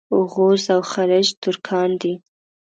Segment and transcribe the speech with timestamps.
[0.13, 2.13] اوغوز او خَلَج ترکان دي.